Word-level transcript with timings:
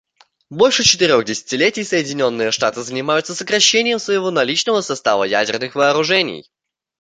Больше 0.49 0.81
четырех 0.81 1.25
десятилетий 1.25 1.83
Соединенные 1.83 2.49
Штаты 2.49 2.81
занимаются 2.81 3.35
сокращением 3.35 3.99
своего 3.99 4.31
наличного 4.31 4.81
состава 4.81 5.25
ядерных 5.25 5.75
вооружений. 5.75 6.49